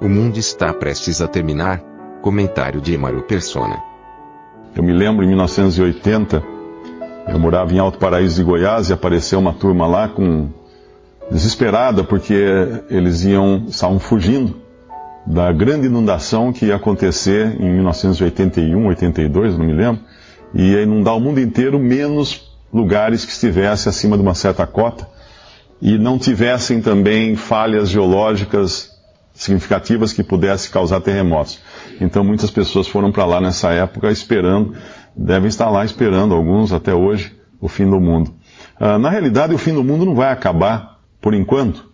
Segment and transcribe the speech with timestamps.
[0.00, 1.82] O mundo está prestes a terminar.
[2.22, 3.82] Comentário de Emaro Persona.
[4.74, 6.42] Eu me lembro em 1980,
[7.28, 10.50] eu morava em Alto Paraíso de Goiás e apareceu uma turma lá com
[11.30, 12.34] desesperada porque
[12.88, 14.56] eles iam estavam fugindo
[15.26, 20.00] da grande inundação que ia acontecer em 1981, 82, não me lembro,
[20.54, 25.08] e ia inundar o mundo inteiro, menos lugares que estivessem acima de uma certa cota
[25.82, 28.97] e não tivessem também falhas geológicas
[29.38, 31.60] significativas que pudessem causar terremotos.
[32.00, 34.74] Então muitas pessoas foram para lá nessa época esperando,
[35.16, 38.34] devem estar lá esperando, alguns até hoje, o fim do mundo.
[38.80, 41.88] Uh, na realidade, o fim do mundo não vai acabar por enquanto.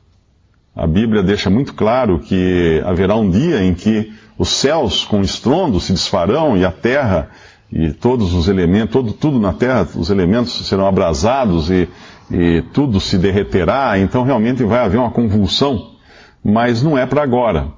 [0.75, 5.79] A Bíblia deixa muito claro que haverá um dia em que os céus com estrondo
[5.79, 7.31] se desfarão e a terra
[7.71, 11.89] e todos os elementos, todo, tudo na terra, os elementos serão abrasados e,
[12.31, 15.94] e tudo se derreterá, então realmente vai haver uma convulsão,
[16.45, 17.69] mas não é para agora.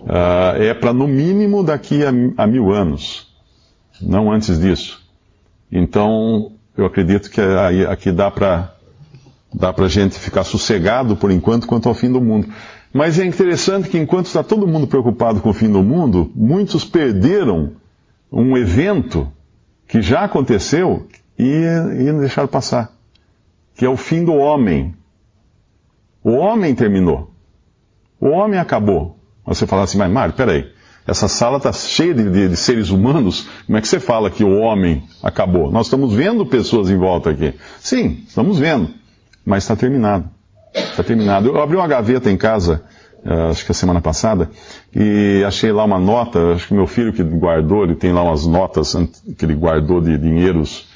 [0.00, 3.34] Uh, é para no mínimo daqui a, a mil anos,
[4.00, 5.04] não antes disso.
[5.70, 7.40] Então, eu acredito que
[7.90, 8.78] aqui dá para
[9.52, 12.48] Dá a gente ficar sossegado por enquanto quanto ao fim do mundo.
[12.92, 16.84] Mas é interessante que enquanto está todo mundo preocupado com o fim do mundo, muitos
[16.84, 17.72] perderam
[18.30, 19.30] um evento
[19.86, 21.06] que já aconteceu
[21.38, 22.92] e, e deixaram passar,
[23.74, 24.94] que é o fim do homem.
[26.22, 27.30] O homem terminou.
[28.20, 29.18] O homem acabou.
[29.46, 30.70] Você fala assim, mas Mário, peraí,
[31.06, 34.44] essa sala está cheia de, de, de, seres humanos, como é que você fala que
[34.44, 35.70] o homem acabou?
[35.70, 37.54] Nós estamos vendo pessoas em volta aqui.
[37.80, 38.90] Sim, estamos vendo
[39.48, 40.28] mas está terminado.
[40.74, 41.48] Está terminado.
[41.48, 42.82] Eu abri uma gaveta em casa,
[43.24, 44.50] uh, acho que a semana passada,
[44.94, 48.46] e achei lá uma nota, acho que meu filho que guardou, ele tem lá umas
[48.46, 48.94] notas
[49.38, 50.86] que ele guardou de dinheiros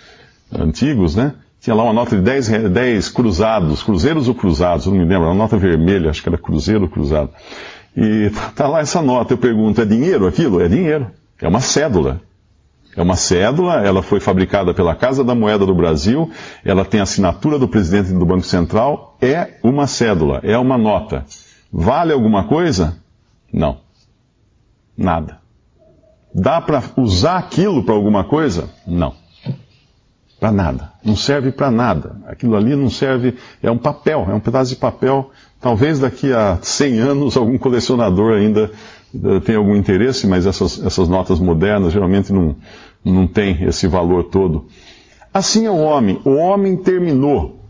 [0.55, 1.33] antigos, né?
[1.63, 5.35] Tinha lá uma nota de 10, 10 cruzados, cruzeiros ou cruzados, não me lembro, uma
[5.35, 7.31] nota vermelha, acho que era cruzeiro ou cruzado.
[7.97, 10.61] E tá lá essa nota, eu pergunto, é dinheiro aquilo?
[10.61, 11.07] É dinheiro.
[11.41, 12.21] É uma cédula.
[12.97, 16.29] É uma cédula, ela foi fabricada pela Casa da Moeda do Brasil,
[16.65, 21.25] ela tem a assinatura do presidente do Banco Central, é uma cédula, é uma nota.
[21.73, 22.99] Vale alguma coisa?
[23.53, 23.79] Não.
[24.99, 25.39] Nada.
[26.35, 28.69] Dá para usar aquilo para alguma coisa?
[28.85, 29.22] Não.
[30.43, 30.93] Para nada.
[31.05, 32.17] Não serve para nada.
[32.27, 35.31] Aquilo ali não serve, é um papel, é um pedaço de papel.
[35.61, 38.69] Talvez daqui a 100 anos algum colecionador ainda
[39.45, 42.57] tem algum interesse, mas essas, essas notas modernas geralmente não,
[43.05, 44.67] não têm esse valor todo.
[45.33, 46.21] Assim é o homem.
[46.25, 47.65] O homem terminou.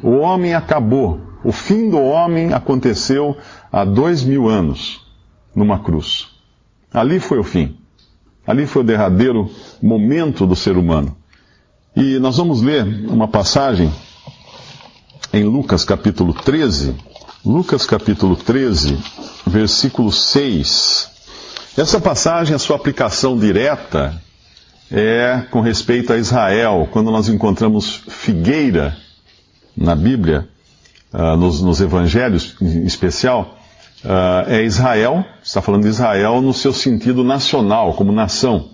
[0.00, 1.20] O homem acabou.
[1.42, 3.36] O fim do homem aconteceu
[3.72, 5.04] há dois mil anos,
[5.52, 6.28] numa cruz.
[6.94, 7.76] Ali foi o fim.
[8.46, 9.50] Ali foi o derradeiro
[9.82, 11.16] momento do ser humano.
[11.98, 13.90] E nós vamos ler uma passagem
[15.32, 16.94] em Lucas capítulo 13.
[17.42, 18.98] Lucas capítulo 13,
[19.46, 21.10] versículo 6.
[21.74, 24.14] Essa passagem, a sua aplicação direta
[24.92, 28.94] é com respeito a Israel, quando nós encontramos figueira
[29.74, 30.46] na Bíblia,
[31.14, 33.58] uh, nos, nos, evangelhos em especial,
[34.04, 38.68] uh, é Israel, está falando de Israel no seu sentido nacional, como nação.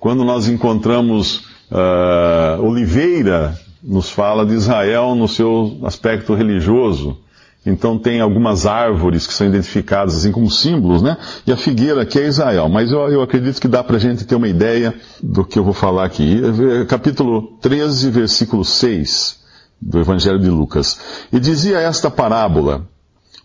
[0.00, 7.18] Quando nós encontramos uh, oliveira, nos fala de Israel no seu aspecto religioso.
[7.64, 11.16] Então tem algumas árvores que são identificadas assim como símbolos, né?
[11.46, 12.68] E a figueira aqui é Israel.
[12.68, 15.64] Mas eu, eu acredito que dá para a gente ter uma ideia do que eu
[15.64, 16.40] vou falar aqui.
[16.88, 19.40] Capítulo 13, versículo 6
[19.80, 21.26] do Evangelho de Lucas.
[21.32, 22.84] E dizia esta parábola: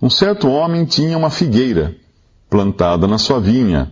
[0.01, 1.95] Um certo homem tinha uma figueira
[2.49, 3.91] plantada na sua vinha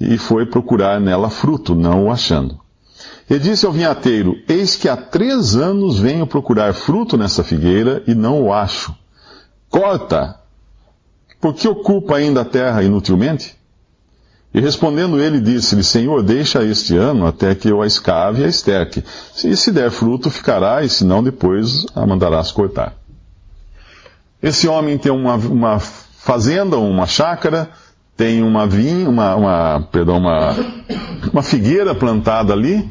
[0.00, 2.63] e foi procurar nela fruto, não o achando.
[3.28, 8.14] E disse ao vinhateiro: Eis que há três anos venho procurar fruto nessa figueira e
[8.14, 8.94] não o acho.
[9.70, 10.38] Corta!
[11.40, 13.56] Porque ocupa ainda a terra inutilmente?
[14.54, 18.48] E respondendo ele, disse-lhe: Senhor, deixa este ano até que eu a escave e a
[18.48, 19.02] esterque.
[19.44, 22.94] E se der fruto, ficará, e se não, depois a mandarás cortar.
[24.40, 27.70] Esse homem tem uma, uma fazenda, uma chácara,
[28.16, 30.54] tem uma vinha, uma, uma, perdão, uma,
[31.32, 32.88] uma figueira plantada ali.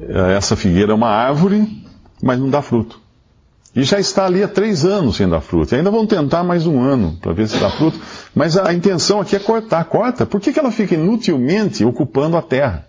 [0.00, 1.84] Essa figueira é uma árvore,
[2.22, 3.00] mas não dá fruto.
[3.74, 5.74] E já está ali há três anos sem dar fruto.
[5.74, 7.98] E ainda vão tentar mais um ano para ver se dá fruto.
[8.32, 9.84] Mas a intenção aqui é cortar.
[9.86, 10.24] Corta.
[10.24, 12.86] Por que, que ela fica inutilmente ocupando a terra?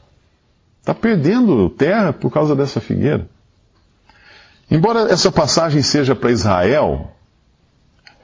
[0.81, 3.27] Está perdendo terra por causa dessa figueira.
[4.69, 7.14] Embora essa passagem seja para Israel,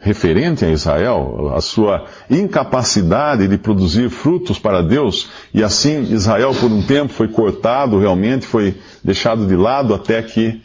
[0.02, 6.72] referente a Israel, a sua incapacidade de produzir frutos para Deus, e assim Israel por
[6.72, 10.60] um tempo foi cortado realmente, foi deixado de lado até que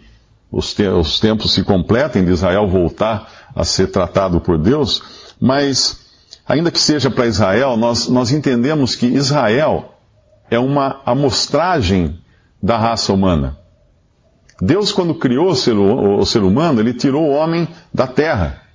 [0.50, 5.02] os, te os tempos se completem de Israel voltar a ser tratado por Deus,
[5.38, 6.00] mas
[6.48, 9.96] ainda que seja para Israel, nós, nós entendemos que Israel
[10.50, 12.18] é uma amostragem
[12.62, 13.58] da raça humana.
[14.58, 18.65] Deus, quando criou o ser, o ser humano, ele tirou o homem da terra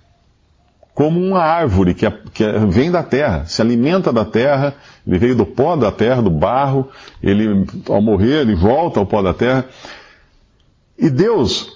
[0.93, 4.75] como uma árvore que, que, vem da terra, se alimenta da terra,
[5.07, 6.89] ele veio do pó da terra, do barro,
[7.23, 9.65] ele, ao morrer, ele volta ao pó da terra.
[10.97, 11.71] E Deus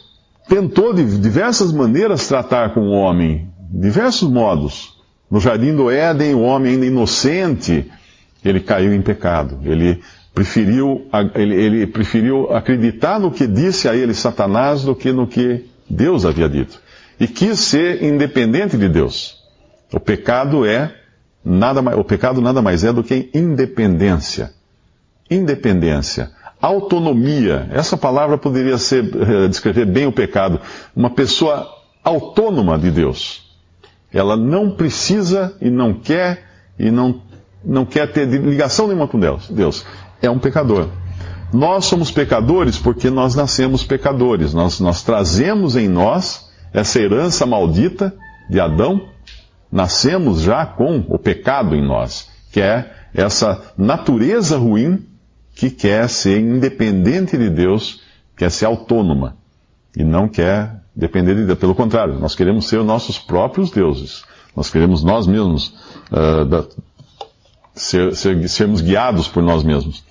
[0.48, 4.96] tentou de diversas maneiras tratar com o homem, diversos modos.
[5.32, 7.90] No jardim do Éden, o homem ainda inocente,
[8.44, 9.60] ele caiu em pecado.
[9.64, 10.02] Ele
[10.34, 15.66] preferiu, ele, ele preferiu acreditar no que disse a ele Satanás do que no que
[15.90, 16.85] Deus havia dito
[17.20, 19.44] e quis ser independente de Deus.
[19.94, 20.94] O pecado é
[21.44, 24.54] nada mais, o pecado nada mais é do que independência.
[25.30, 26.32] Independência.
[26.62, 27.68] Autonomia.
[27.72, 30.60] Essa palavra poderia ser, uh, descrever bem o pecado.
[30.96, 31.70] Uma pessoa
[32.04, 33.44] autônoma de Deus.
[34.12, 36.44] Ela não precisa e não quer
[36.78, 37.22] e não,
[37.64, 39.50] não quer ter ligação nenhuma com Deus.
[39.50, 39.86] Deus
[40.22, 40.88] é um pecador.
[41.54, 44.54] Nós somos pecadores porque nós nascemos pecadores.
[44.54, 46.45] Nós, nós trazemos em nós
[46.76, 48.14] essa herança maldita
[48.50, 49.08] de Adão,
[49.72, 55.06] nascemos já com o pecado em nós, que é essa natureza ruim
[55.56, 58.02] que quer ser independente de Deus,
[58.36, 59.38] quer ser autônoma
[59.96, 61.58] e não quer depender de Deus.
[61.58, 64.26] Pelo contrário, nós queremos ser nossos próprios deuses.
[64.54, 65.74] Nós queremos nós mesmos
[66.12, 66.66] uh, da,
[67.74, 70.04] ser, ser, sermos guiados por nós mesmos.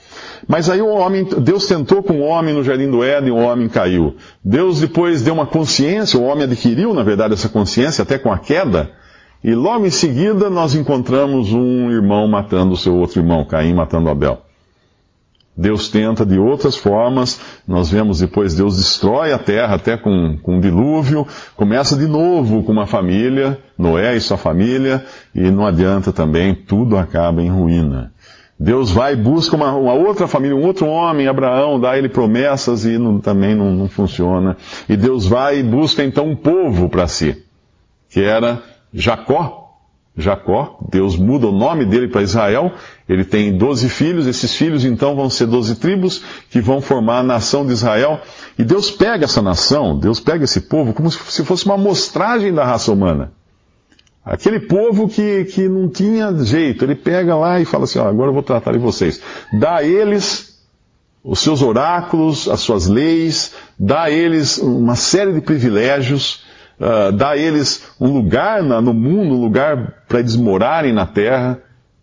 [0.47, 3.69] Mas aí o homem, Deus tentou com o homem no jardim do Éden, o homem
[3.69, 4.17] caiu.
[4.45, 8.39] Deus depois deu uma consciência, o homem adquiriu, na verdade, essa consciência até com a
[8.39, 8.91] queda.
[9.43, 14.09] E logo em seguida nós encontramos um irmão matando o seu outro irmão, Caim matando
[14.09, 14.41] Abel.
[15.57, 20.57] Deus tenta de outras formas, nós vemos depois Deus destrói a terra até com, com
[20.57, 26.13] um dilúvio, começa de novo com uma família, Noé e sua família, e não adianta
[26.13, 28.14] também, tudo acaba em ruína.
[28.59, 32.85] Deus vai e busca uma, uma, outra família, um outro homem, Abraão, dá ele promessas
[32.85, 34.57] e não, também não, não funciona.
[34.89, 37.43] E Deus vai e busca então um povo para si,
[38.09, 38.63] que era
[38.93, 39.63] Jacó.
[40.17, 42.73] Jacó, Deus muda o nome dele para Israel,
[43.09, 47.23] ele tem doze filhos, esses filhos então vão ser doze tribos que vão formar a
[47.25, 48.21] nação de Israel.
[48.57, 52.65] E Deus pega essa nação, Deus pega esse povo como se fosse uma amostragem da
[52.65, 53.33] raça humana.
[54.25, 58.31] Aquele povo que, que não tinha jeito, ele pega lá e fala assim: ó, agora
[58.31, 59.21] eu vou tratar de vocês.
[59.59, 60.55] Dá a eles
[61.23, 66.45] os seus oráculos, as suas leis, dá a eles uma série de privilégios,
[66.79, 71.07] uh, dá a eles um lugar na, no mundo, um lugar para eles morarem na
[71.07, 71.61] terra,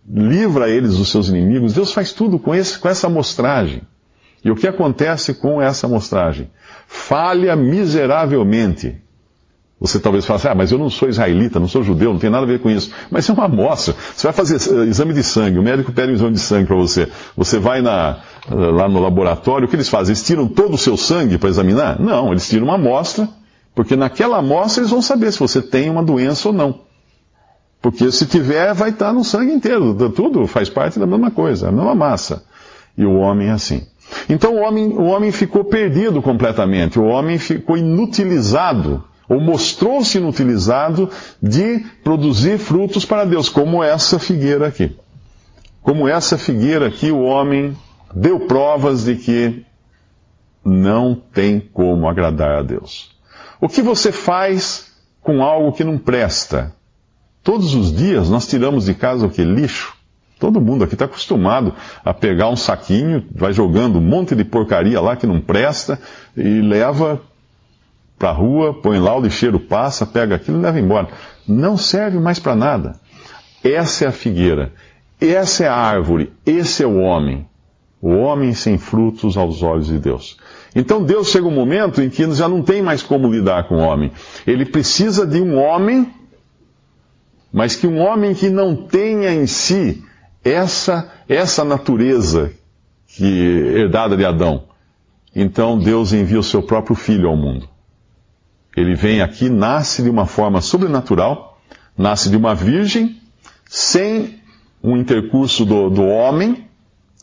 [0.08, 1.74] livra eles dos seus inimigos.
[1.74, 3.82] Deus faz tudo com, esse, com essa amostragem.
[4.44, 6.50] E o que acontece com essa amostragem?
[6.88, 9.02] Falha miseravelmente.
[9.82, 12.30] Você talvez fale assim, ah, mas eu não sou israelita, não sou judeu, não tem
[12.30, 12.92] nada a ver com isso.
[13.10, 13.96] Mas é uma amostra.
[14.16, 16.76] Você vai fazer uh, exame de sangue, o médico pede um exame de sangue para
[16.76, 17.10] você.
[17.36, 20.12] Você vai na, uh, lá no laboratório, o que eles fazem?
[20.12, 22.00] Eles tiram todo o seu sangue para examinar?
[22.00, 23.28] Não, eles tiram uma amostra,
[23.74, 26.82] porque naquela amostra eles vão saber se você tem uma doença ou não.
[27.82, 29.96] Porque se tiver, vai estar no sangue inteiro.
[30.12, 32.44] Tudo faz parte da mesma coisa, a mesma massa.
[32.96, 33.82] E o homem é assim.
[34.30, 41.10] Então o homem, o homem ficou perdido completamente, o homem ficou inutilizado ou mostrou-se inutilizado
[41.42, 44.96] de produzir frutos para Deus, como essa figueira aqui.
[45.82, 47.76] Como essa figueira aqui, o homem
[48.14, 49.66] deu provas de que
[50.64, 53.12] não tem como agradar a Deus.
[53.60, 56.74] O que você faz com algo que não presta?
[57.44, 59.44] Todos os dias nós tiramos de casa o que?
[59.44, 59.96] Lixo.
[60.40, 61.74] Todo mundo aqui está acostumado
[62.04, 66.00] a pegar um saquinho, vai jogando um monte de porcaria lá que não presta
[66.36, 67.22] e leva
[68.22, 71.08] para a rua, põe lá, o lixeiro passa, pega aquilo e leva embora.
[71.48, 73.00] Não serve mais para nada.
[73.64, 74.72] Essa é a figueira,
[75.20, 77.48] essa é a árvore, esse é o homem.
[78.00, 80.38] O homem sem frutos aos olhos de Deus.
[80.76, 83.80] Então Deus chega um momento em que já não tem mais como lidar com o
[83.80, 84.12] homem.
[84.46, 86.08] Ele precisa de um homem,
[87.52, 90.04] mas que um homem que não tenha em si
[90.44, 92.52] essa, essa natureza
[93.08, 94.66] que herdada de Adão.
[95.36, 97.71] Então Deus envia o seu próprio filho ao mundo.
[98.76, 101.60] Ele vem aqui, nasce de uma forma sobrenatural,
[101.98, 103.18] nasce de uma virgem,
[103.66, 104.40] sem
[104.84, 106.66] um intercurso do, do homem,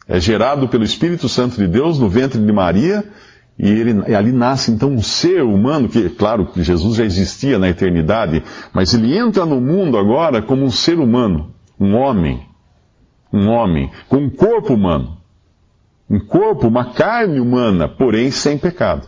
[0.06, 3.04] é gerado pelo Espírito Santo de Deus no ventre de Maria,
[3.58, 7.58] e, ele, e ali nasce então um ser humano, que, claro, que Jesus já existia
[7.58, 12.46] na eternidade, mas ele entra no mundo agora como um ser humano, um homem,
[13.32, 15.18] um homem, com um corpo humano.
[16.10, 19.06] Um corpo, uma carne humana, porém sem pecado.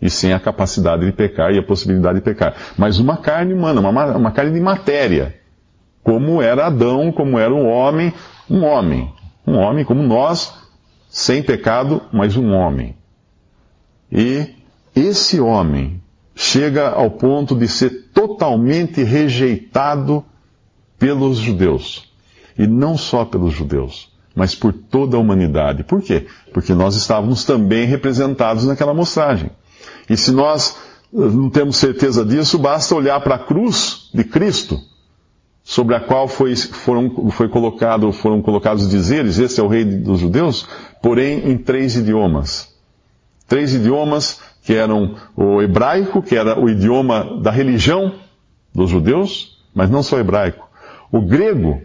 [0.00, 2.54] E sem a capacidade de pecar e a possibilidade de pecar.
[2.76, 5.34] Mas uma carne humana, uma, uma carne de matéria.
[6.02, 8.12] Como era Adão, como era um homem,
[8.48, 9.12] um homem.
[9.46, 10.52] Um homem como nós,
[11.08, 12.96] sem pecado, mas um homem.
[14.10, 14.54] E
[14.94, 16.02] esse homem
[16.34, 20.24] chega ao ponto de ser totalmente rejeitado
[20.98, 22.12] pelos judeus.
[22.58, 25.84] E não só pelos judeus, mas por toda a humanidade.
[25.84, 26.26] Por quê?
[26.52, 29.50] Porque nós estávamos também representados naquela mostragem.
[30.08, 30.76] E se nós
[31.12, 34.80] eh, não temos certeza disso, basta olhar para a cruz de Cristo,
[35.62, 40.20] sobre a qual foi, foram, foi colocado, foram colocados dizeres, esse é o rei dos
[40.20, 40.68] judeus,
[41.02, 42.72] porém em três idiomas.
[43.48, 48.14] Três idiomas que eram o hebraico, que era o idioma da religião
[48.72, 50.68] dos judeus, mas não só hebraico.
[51.10, 51.80] O grego,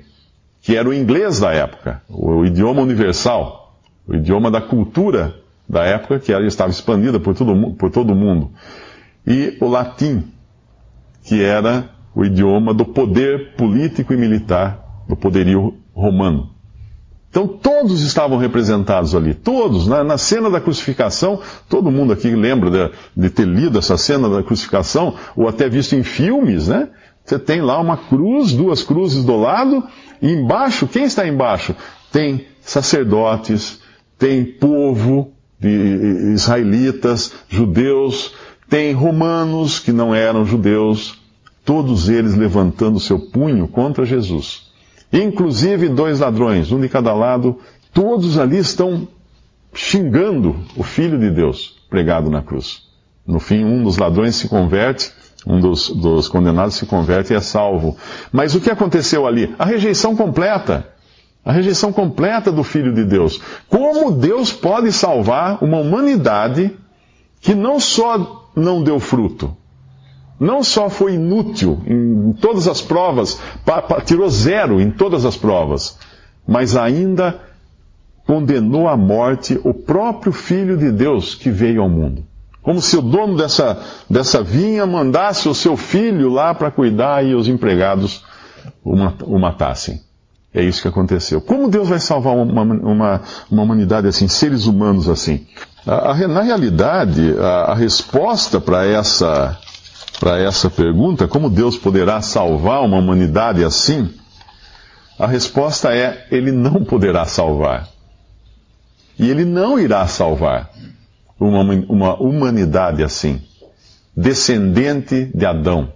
[0.61, 5.40] que era o inglês da época, o idioma universal, o idioma da cultura
[5.71, 7.33] da época, que ela estava expandida por,
[7.77, 8.51] por todo o mundo.
[9.25, 10.23] E o latim,
[11.23, 16.49] que era o idioma do poder político e militar, do poderio romano.
[17.29, 22.69] Então todos estavam representados ali, todos, na, na, cena da crucificação, todo mundo aqui lembra
[22.69, 26.89] de, de, ter lido essa cena da crucificação, ou até visto em filmes, né?
[27.23, 29.81] Você tem lá uma cruz, duas cruzes do lado,
[30.21, 31.73] e embaixo, quem está embaixo?
[32.11, 33.79] Tem sacerdotes,
[34.17, 35.31] tem povo
[35.63, 38.33] israelitas, judeus,
[38.69, 41.19] tem romanos que não eram judeus,
[41.63, 44.71] todos eles levantando seu punho contra Jesus.
[45.11, 47.59] Inclusive dois ladrões, um de cada lado,
[47.93, 49.07] todos ali estão
[49.73, 52.83] xingando o Filho de Deus pregado na cruz.
[53.27, 55.11] No fim, um dos ladrões se converte,
[55.45, 57.97] um dos, dos condenados se converte e é salvo.
[58.31, 59.53] Mas o que aconteceu ali?
[59.59, 60.87] A rejeição completa.
[61.43, 63.41] A rejeição completa do Filho de Deus.
[63.67, 66.77] Como Deus pode salvar uma humanidade
[67.39, 69.55] que não só não deu fruto,
[70.39, 73.39] não só foi inútil em todas as provas,
[74.05, 75.97] tirou zero em todas as provas,
[76.47, 77.39] mas ainda
[78.25, 82.23] condenou à morte o próprio Filho de Deus que veio ao mundo.
[82.61, 87.33] Como se o dono dessa, dessa vinha mandasse o seu filho lá para cuidar e
[87.33, 88.23] os empregados
[88.83, 90.01] o matassem.
[90.53, 91.39] É isso que aconteceu.
[91.39, 95.47] Como Deus vai salvar uma, uma, uma humanidade assim, seres humanos assim?
[95.87, 99.57] A, a, na realidade, a, a resposta para essa
[100.19, 104.13] para essa pergunta, como Deus poderá salvar uma humanidade assim?
[105.17, 107.87] A resposta é: Ele não poderá salvar.
[109.17, 110.69] E Ele não irá salvar
[111.39, 113.41] uma, uma humanidade assim,
[114.15, 115.91] descendente de Adão.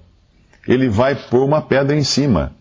[0.67, 2.51] Ele vai pôr uma pedra em cima.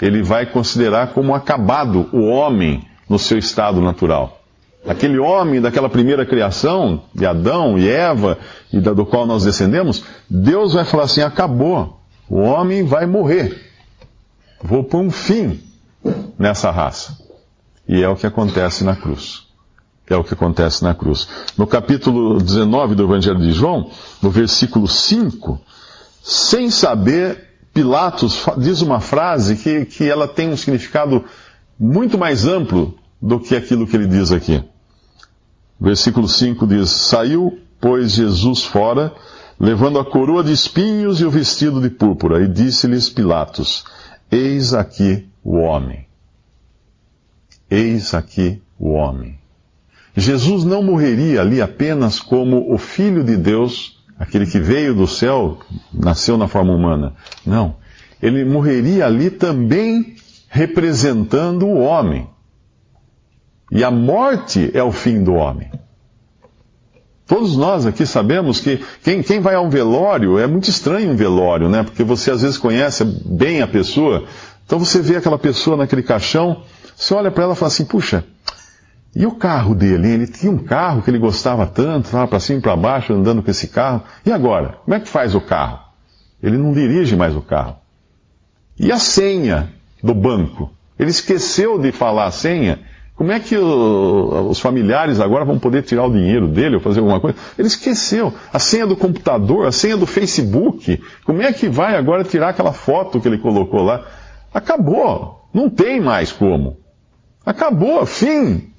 [0.00, 4.40] Ele vai considerar como acabado o homem no seu estado natural.
[4.86, 8.38] Aquele homem daquela primeira criação, de Adão e Eva,
[8.72, 13.60] e da, do qual nós descendemos, Deus vai falar assim: acabou, o homem vai morrer.
[14.62, 15.60] Vou pôr um fim
[16.38, 17.18] nessa raça.
[17.86, 19.48] E é o que acontece na cruz.
[20.06, 21.28] É o que acontece na cruz.
[21.56, 23.90] No capítulo 19 do Evangelho de João,
[24.20, 25.60] no versículo 5,
[26.22, 31.24] sem saber, Pilatos diz uma frase que, que ela tem um significado
[31.78, 34.62] muito mais amplo do que aquilo que ele diz aqui.
[35.80, 39.14] Versículo 5 diz: Saiu, pois, Jesus fora,
[39.58, 43.84] levando a coroa de espinhos e o vestido de púrpura, e disse-lhes Pilatos:
[44.30, 46.06] Eis aqui o homem.
[47.70, 49.38] Eis aqui o homem.
[50.16, 55.58] Jesus não morreria ali apenas como o Filho de Deus, aquele que veio do céu,
[55.92, 57.14] nasceu na forma humana.
[57.44, 57.76] Não.
[58.22, 60.14] Ele morreria ali também
[60.50, 62.28] representando o homem.
[63.72, 65.70] E a morte é o fim do homem.
[67.26, 71.16] Todos nós aqui sabemos que quem, quem, vai a um velório, é muito estranho um
[71.16, 71.82] velório, né?
[71.82, 74.24] Porque você às vezes conhece bem a pessoa,
[74.66, 76.64] então você vê aquela pessoa naquele caixão,
[76.96, 78.24] você olha para ela e fala assim: puxa,
[79.14, 80.08] e o carro dele?
[80.08, 83.42] Ele tinha um carro que ele gostava tanto, estava para cima e para baixo andando
[83.42, 84.02] com esse carro.
[84.24, 84.78] E agora?
[84.84, 85.80] Como é que faz o carro?
[86.42, 87.76] Ele não dirige mais o carro.
[88.78, 90.70] E a senha do banco?
[90.98, 92.78] Ele esqueceu de falar a senha
[93.16, 97.00] Como é que o, os familiares agora vão poder tirar o dinheiro dele ou fazer
[97.00, 97.36] alguma coisa?
[97.58, 98.32] Ele esqueceu.
[98.52, 101.02] A senha do computador, a senha do Facebook.
[101.24, 104.06] Como é que vai agora tirar aquela foto que ele colocou lá?
[104.54, 105.48] Acabou.
[105.52, 106.78] Não tem mais como.
[107.44, 108.06] Acabou.
[108.06, 108.69] Fim.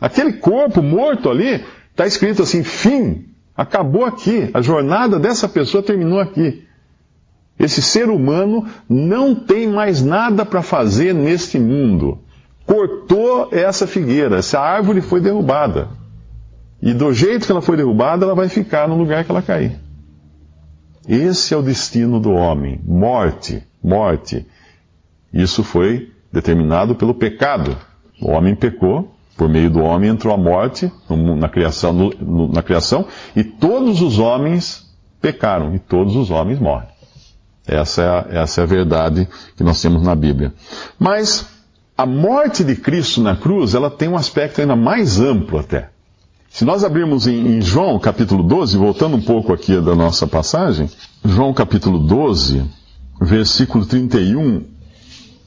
[0.00, 3.26] Aquele corpo morto ali, está escrito assim: fim.
[3.56, 4.50] Acabou aqui.
[4.52, 6.64] A jornada dessa pessoa terminou aqui.
[7.58, 12.18] Esse ser humano não tem mais nada para fazer neste mundo
[12.66, 15.88] cortou essa figueira, essa árvore foi derrubada.
[16.82, 19.78] E do jeito que ela foi derrubada, ela vai ficar no lugar que ela cair.
[21.08, 24.44] Esse é o destino do homem: morte, morte.
[25.32, 27.76] Isso foi determinado pelo pecado.
[28.20, 33.06] O homem pecou, por meio do homem entrou a morte na criação, no, na criação
[33.34, 34.86] e todos os homens
[35.20, 36.88] pecaram e todos os homens morrem.
[37.66, 40.54] Essa é, a, essa é a verdade que nós temos na Bíblia.
[40.98, 41.46] Mas
[41.98, 45.90] a morte de Cristo na cruz, ela tem um aspecto ainda mais amplo até.
[46.48, 50.88] Se nós abrirmos em, em João capítulo 12, voltando um pouco aqui da nossa passagem,
[51.24, 52.64] João capítulo 12,
[53.20, 54.64] versículo 31, uh,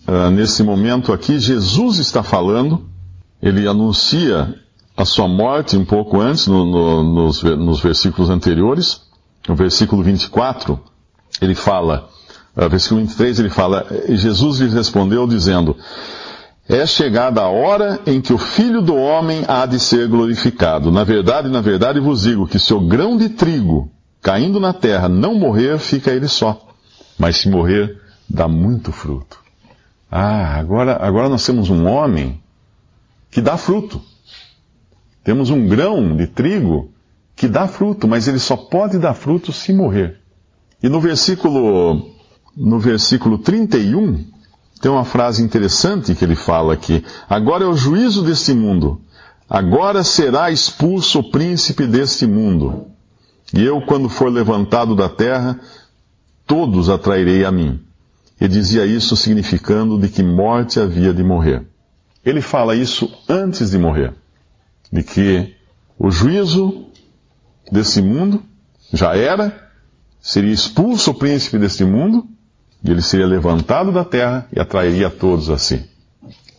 [0.07, 2.88] ah, nesse momento aqui, Jesus está falando,
[3.41, 4.53] ele anuncia
[4.95, 9.01] a sua morte um pouco antes, no, no, nos, nos, versículos anteriores.
[9.47, 10.79] No versículo 24,
[11.41, 12.09] ele fala,
[12.55, 15.75] uh, versículo 23, ele fala, Jesus lhe respondeu dizendo,
[16.67, 20.91] é chegada a hora em que o Filho do Homem há de ser glorificado.
[20.91, 23.89] Na verdade, na verdade vos digo que se o grão de trigo
[24.21, 26.61] caindo na terra não morrer, fica ele só.
[27.17, 29.39] Mas se morrer, dá muito fruto.
[30.11, 32.39] Ah, agora, agora nós temos um homem
[33.29, 34.01] que dá fruto.
[35.23, 36.91] Temos um grão de trigo
[37.35, 40.19] que dá fruto, mas ele só pode dar fruto se morrer.
[40.81, 42.11] E no versículo,
[42.55, 44.25] no versículo 31,
[44.81, 47.03] tem uma frase interessante que ele fala aqui.
[47.29, 49.01] Agora é o juízo deste mundo.
[49.49, 52.87] Agora será expulso o príncipe deste mundo.
[53.53, 55.59] E eu, quando for levantado da terra,
[56.45, 57.79] todos atrairei a mim.
[58.39, 61.68] E dizia isso significando de que morte havia de morrer.
[62.23, 64.13] Ele fala isso antes de morrer.
[64.91, 65.55] De que
[65.97, 66.87] o juízo
[67.71, 68.43] desse mundo
[68.91, 69.71] já era,
[70.19, 72.27] seria expulso o príncipe deste mundo,
[72.83, 75.89] e ele seria levantado da terra e atrairia todos a si.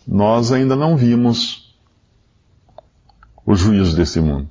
[0.07, 1.75] Nós ainda não vimos
[3.44, 4.49] o juízo desse mundo.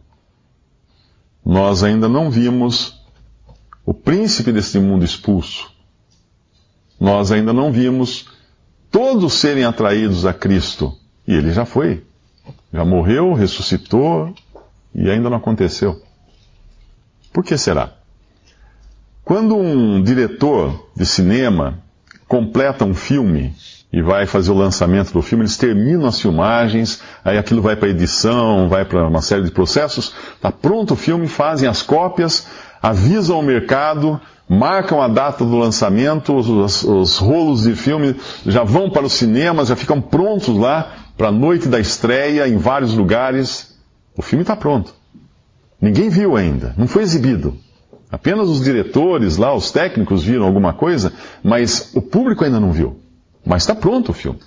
[1.45, 3.01] Nós ainda não vimos
[3.85, 5.71] o príncipe deste mundo expulso.
[6.99, 8.27] Nós ainda não vimos
[8.91, 10.95] todos serem atraídos a Cristo.
[11.27, 12.03] E ele já foi.
[12.73, 14.33] Já morreu, ressuscitou
[14.93, 16.01] e ainda não aconteceu.
[17.31, 17.93] Por que será?
[19.23, 21.79] Quando um diretor de cinema
[22.27, 23.53] completa um filme
[23.93, 27.89] e vai fazer o lançamento do filme, eles terminam as filmagens, aí aquilo vai para
[27.89, 32.47] edição, vai para uma série de processos, está pronto o filme, fazem as cópias,
[32.81, 34.19] avisam ao mercado,
[34.49, 38.15] marcam a data do lançamento, os, os rolos de filme
[38.47, 42.57] já vão para os cinemas, já ficam prontos lá para a noite da estreia em
[42.57, 43.77] vários lugares.
[44.17, 44.91] O filme está pronto.
[45.79, 47.55] Ninguém viu ainda, não foi exibido.
[48.11, 52.99] Apenas os diretores lá, os técnicos viram alguma coisa, mas o público ainda não viu.
[53.45, 54.39] Mas está pronto o filme.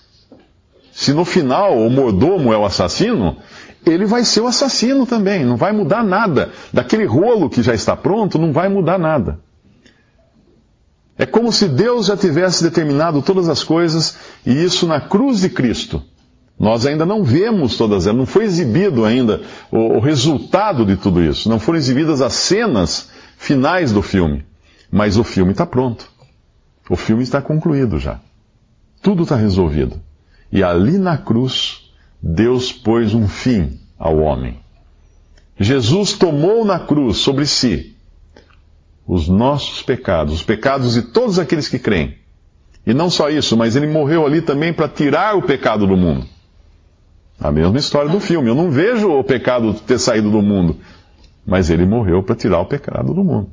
[0.91, 3.37] Se no final o mordomo é o assassino,
[3.87, 5.45] ele vai ser o assassino também.
[5.45, 6.51] Não vai mudar nada.
[6.73, 9.39] Daquele rolo que já está pronto, não vai mudar nada.
[11.23, 15.49] É como se Deus já tivesse determinado todas as coisas, e isso na cruz de
[15.49, 16.03] Cristo.
[16.59, 21.23] Nós ainda não vemos todas elas, não foi exibido ainda o, o resultado de tudo
[21.23, 21.49] isso.
[21.49, 24.45] Não foram exibidas as cenas finais do filme.
[24.91, 26.11] Mas o filme está pronto.
[26.91, 28.19] O filme está concluído já.
[29.01, 30.01] Tudo está resolvido.
[30.51, 31.89] E ali na cruz,
[32.21, 34.59] Deus pôs um fim ao homem.
[35.57, 37.92] Jesus tomou na cruz sobre si
[39.07, 42.17] os nossos pecados, os pecados de todos aqueles que creem.
[42.87, 46.27] E não só isso, mas ele morreu ali também para tirar o pecado do mundo.
[47.41, 48.49] A mesma história do filme.
[48.49, 50.77] Eu não vejo o pecado ter saído do mundo,
[51.47, 53.51] mas ele morreu para tirar o pecado do mundo.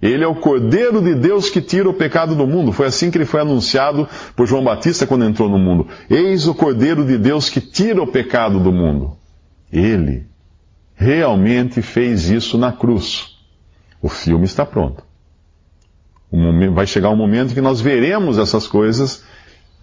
[0.00, 2.70] Ele é o Cordeiro de Deus que tira o pecado do mundo.
[2.70, 5.88] Foi assim que ele foi anunciado por João Batista quando entrou no mundo.
[6.08, 9.16] Eis o Cordeiro de Deus que tira o pecado do mundo.
[9.72, 10.26] Ele
[10.94, 13.37] realmente fez isso na cruz.
[14.00, 15.02] O filme está pronto.
[16.72, 19.24] vai chegar um momento que nós veremos essas coisas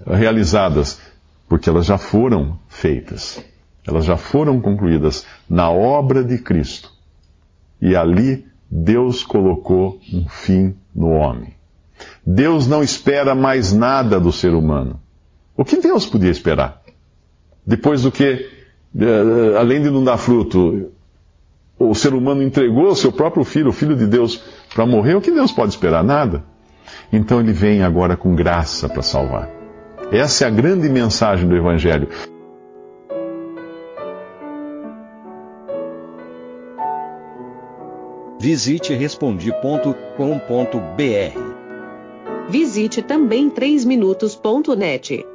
[0.05, 0.99] realizadas,
[1.47, 3.43] porque elas já foram feitas.
[3.87, 6.91] Elas já foram concluídas na obra de Cristo.
[7.81, 11.53] E ali Deus colocou um fim no homem.
[12.25, 14.99] Deus não espera mais nada do ser humano.
[15.55, 16.81] O que Deus podia esperar?
[17.65, 18.49] Depois do que
[18.97, 20.91] é, além de não dar fruto,
[21.77, 24.41] o ser humano entregou o seu próprio filho, o filho de Deus,
[24.73, 26.03] para morrer, o que Deus pode esperar?
[26.03, 26.43] Nada.
[27.11, 29.49] Então ele vem agora com graça para salvar.
[30.11, 32.07] Essa é a grande mensagem do Evangelho.
[38.39, 39.95] Visite respondi.com.br.
[42.47, 45.34] Visite também 3minutos.net.